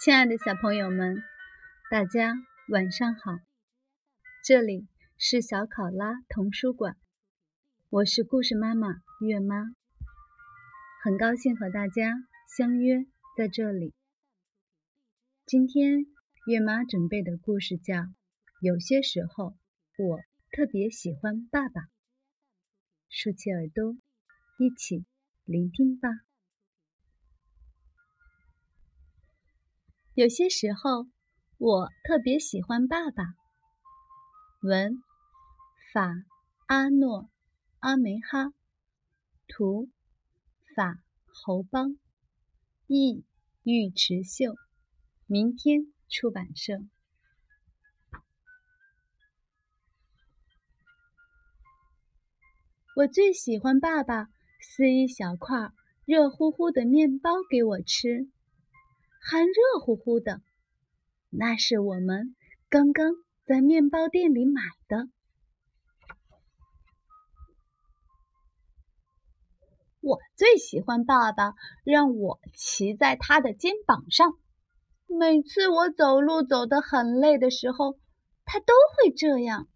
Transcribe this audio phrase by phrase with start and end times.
[0.00, 1.24] 亲爱的小朋友们，
[1.90, 2.36] 大家
[2.68, 3.32] 晚上好！
[4.44, 4.86] 这里
[5.16, 6.96] 是小考拉童书馆，
[7.88, 9.56] 我是故事妈妈月妈，
[11.02, 12.14] 很高兴和大家
[12.56, 13.92] 相约在这里。
[15.44, 16.06] 今天
[16.46, 17.94] 月妈准备的故事叫
[18.60, 19.56] 《有些时候
[19.98, 20.20] 我
[20.52, 21.80] 特别喜欢爸爸》，
[23.10, 23.96] 竖起耳朵，
[24.60, 25.04] 一起
[25.44, 26.08] 聆听吧。
[30.18, 31.06] 有些时候，
[31.58, 33.22] 我特别喜欢爸爸。
[34.62, 35.00] 文
[35.92, 36.12] 法
[36.66, 37.30] 阿诺
[37.78, 38.52] 阿梅哈，
[39.46, 39.88] 图
[40.74, 41.96] 法侯邦，
[42.88, 43.24] 译
[43.62, 44.56] 尉迟秀，
[45.26, 46.80] 明天出版社。
[52.96, 54.26] 我最喜欢爸爸
[54.60, 55.70] 撕一小块
[56.04, 58.28] 热乎乎的面包给我吃。
[59.30, 60.40] 还热乎乎的，
[61.28, 62.34] 那是我们
[62.70, 63.12] 刚刚
[63.44, 65.10] 在面包店里买的。
[70.00, 71.52] 我最喜欢爸爸
[71.84, 74.32] 让我骑在他的肩膀上，
[75.06, 77.98] 每次我走路走得很累的时候，
[78.46, 79.68] 他都会这样。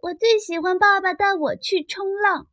[0.00, 2.46] 我最喜欢爸爸带我去冲浪，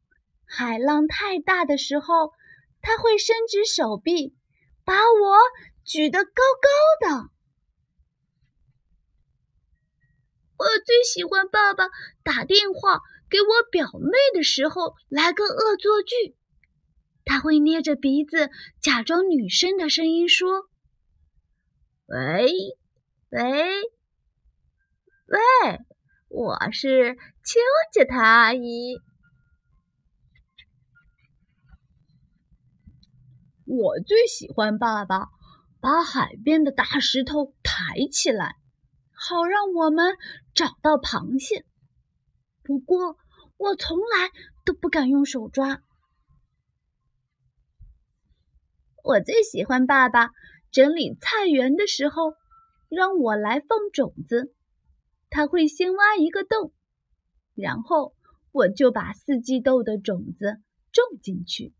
[0.45, 2.33] 海浪太大的时候。
[2.81, 4.35] 他会伸直手臂，
[4.83, 5.37] 把我
[5.83, 7.29] 举得高高的。
[10.57, 11.89] 我最喜欢爸爸
[12.23, 16.35] 打电话给我表妹的时候来个恶作剧。
[17.23, 18.49] 他会捏着鼻子，
[18.81, 20.69] 假装女生的声音说
[22.07, 22.47] ：“喂，
[23.29, 23.81] 喂，
[25.27, 25.39] 喂，
[26.29, 27.59] 我是秋
[27.93, 28.99] 姐她阿姨。”
[33.73, 35.29] 我最喜欢爸爸
[35.79, 38.57] 把海边的大石头抬起来，
[39.13, 40.17] 好让我们
[40.53, 41.63] 找到螃蟹。
[42.63, 43.15] 不过，
[43.55, 44.29] 我从来
[44.65, 45.81] 都不敢用手抓。
[49.05, 50.31] 我最喜欢爸爸
[50.69, 52.33] 整理菜园的时候，
[52.89, 54.53] 让我来放种子。
[55.29, 56.73] 他会先挖一个洞，
[57.55, 58.13] 然后
[58.51, 60.59] 我就把四季豆的种子
[60.91, 61.73] 种进去。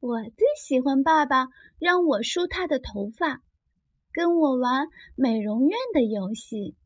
[0.00, 1.48] 我最喜欢爸爸
[1.80, 3.42] 让我梳他的头发，
[4.12, 4.86] 跟我玩
[5.16, 6.76] 美容院的游戏。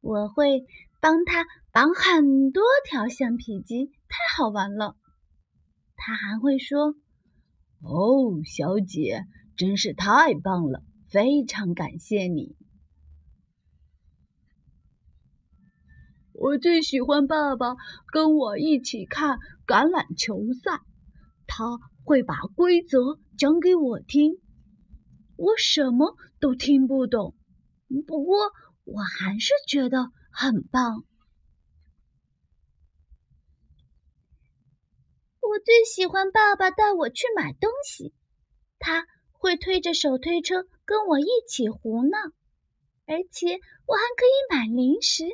[0.00, 0.64] 我会
[1.00, 4.96] 帮他绑很多条橡皮筋，太好玩了。
[5.96, 6.94] 他还会说
[7.84, 12.56] ：“哦，小姐，真是太棒了，非常感谢你。”
[16.32, 17.76] 我最喜欢爸爸
[18.10, 20.80] 跟我一起看橄榄球赛，
[21.46, 21.78] 他。
[22.04, 24.40] 会把规则讲给我听，
[25.36, 27.34] 我什么都听不懂，
[28.06, 28.52] 不过
[28.84, 31.04] 我还是觉得很棒。
[35.40, 38.14] 我最喜欢爸爸带我去买东西，
[38.78, 42.18] 他会推着手推车跟我一起胡闹，
[43.06, 45.24] 而且我还可以买零食，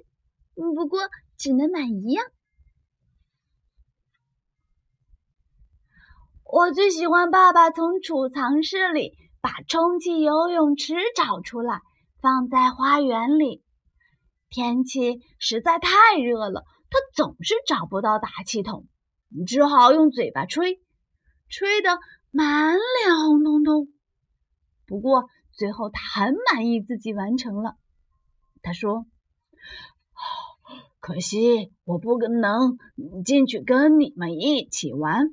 [0.54, 1.00] 不过
[1.36, 2.24] 只能买一样。
[6.48, 11.80] 我最喜欢爸爸从储藏室里把充气游泳池找出来，
[12.22, 13.64] 放在花园里。
[14.48, 18.86] 天气实在太热了，他总是找不到打气筒，
[19.44, 20.80] 只好用嘴巴吹，
[21.48, 21.98] 吹得
[22.30, 23.88] 满脸红彤彤。
[24.86, 27.74] 不过最后他很满意自己完成了。
[28.62, 29.04] 他说
[31.00, 32.78] ：“可惜我不能
[33.24, 35.26] 进去跟你们一起玩。”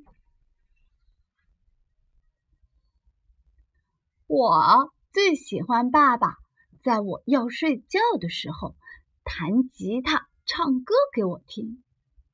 [4.36, 6.34] 我最喜欢爸爸
[6.82, 8.74] 在我要睡觉的时候
[9.22, 11.84] 弹吉他、唱歌给我听。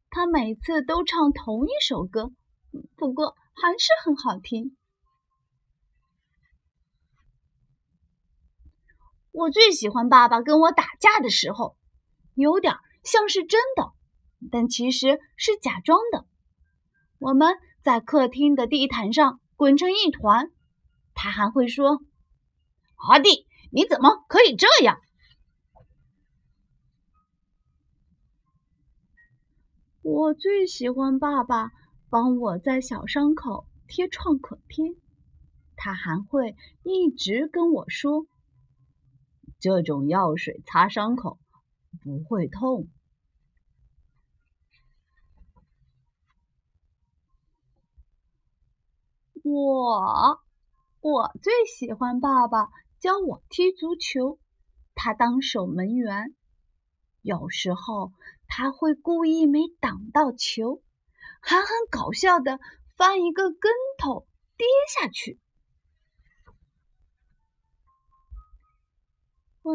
[0.09, 2.33] 他每次都唱同一首歌，
[2.97, 4.75] 不过还是很好听。
[9.31, 11.77] 我最喜欢爸爸跟我打架的时候，
[12.33, 13.93] 有点像是真的，
[14.51, 16.25] 但其实是假装的。
[17.19, 20.51] 我们在客厅的地毯上滚成一团。
[21.15, 22.03] 他还会说
[22.97, 25.01] ：“阿弟，你怎么可以这样？”
[30.03, 31.71] 我最喜欢爸爸
[32.09, 34.95] 帮我在小伤口贴创可贴。
[35.77, 38.27] 他还会一直跟我说
[39.59, 41.39] ：“这种药水擦伤口
[42.03, 42.89] 不会痛。”
[49.43, 50.41] 我
[51.01, 52.69] 我最喜欢爸爸
[52.99, 54.39] 教我踢足球，
[54.95, 56.35] 他当守门员，
[57.23, 58.13] 有时候
[58.47, 60.83] 他会故意没挡到球，
[61.41, 62.61] 还很搞笑的
[62.97, 64.27] 翻一个跟头
[64.57, 65.41] 跌下去。
[69.63, 69.73] 我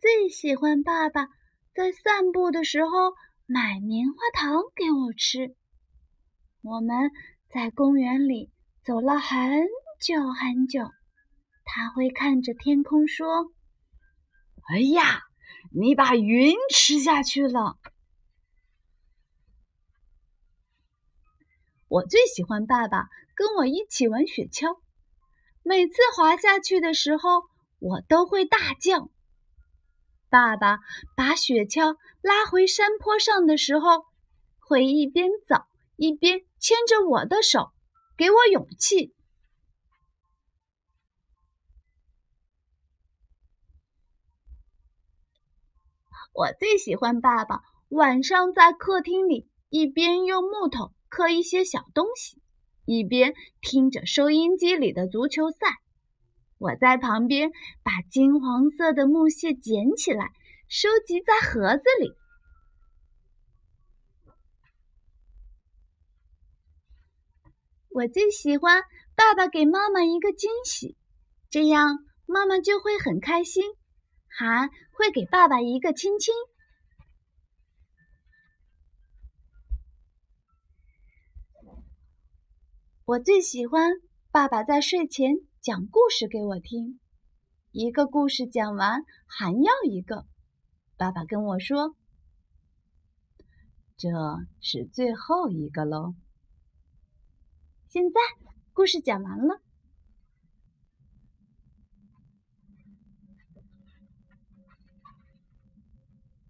[0.00, 1.28] 最喜欢爸爸
[1.74, 2.90] 在散步的时候
[3.46, 5.54] 买棉花糖给我吃。
[6.62, 7.10] 我们
[7.48, 8.50] 在公园里。
[8.84, 9.38] 走了很
[10.00, 10.92] 久很久，
[11.64, 13.50] 他会看着天空说
[14.70, 15.22] ：“哎呀，
[15.72, 17.76] 你把云吃下去了。”
[21.88, 24.78] 我最喜欢爸爸跟我一起玩雪橇，
[25.64, 27.42] 每次滑下去的时候，
[27.80, 29.10] 我都会大叫。
[30.30, 30.78] 爸爸
[31.16, 34.04] 把雪橇拉回山坡上的时候，
[34.60, 35.56] 会一边走
[35.96, 37.72] 一边牵着我的手。
[38.16, 39.12] 给我勇气！
[46.32, 52.40] 我最喜欢爸爸晚上在客厅里一边用木头刻一些小东西，
[52.84, 55.58] 一边听着收音机里的足球赛。
[56.58, 57.50] 我在旁边
[57.82, 60.30] 把金黄色的木屑捡起来，
[60.68, 62.12] 收集在盒子里。
[67.90, 68.82] 我最喜欢
[69.16, 70.96] 爸爸给妈妈一个惊喜，
[71.50, 73.64] 这样妈妈就会很开心，
[74.38, 76.32] 还会给爸爸一个亲亲。
[83.04, 83.94] 我最喜欢
[84.30, 87.00] 爸爸在睡前讲故事给我听，
[87.72, 90.24] 一个故事讲完还要一个。
[90.96, 91.96] 爸爸跟我说
[93.98, 94.08] ：“这
[94.60, 96.14] 是最后一个喽。”
[97.90, 98.20] 现在
[98.72, 99.60] 故事讲完了，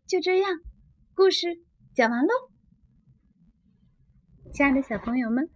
[0.08, 0.58] 就这样，
[1.14, 1.60] 故事
[1.93, 2.31] 讲完喽。
[4.50, 5.50] 亲爱的小朋友们，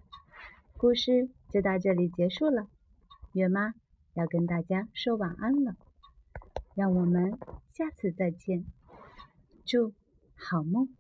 [0.77, 2.69] 故事就到这里结束了。
[3.33, 3.73] 月妈
[4.13, 5.75] 要跟大家说晚安了，
[6.75, 8.67] 让我们下次再见，
[9.65, 9.95] 祝
[10.35, 10.95] 好梦。